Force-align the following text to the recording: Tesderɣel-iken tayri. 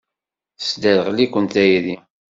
Tesderɣel-iken 0.59 1.45
tayri. 1.53 1.95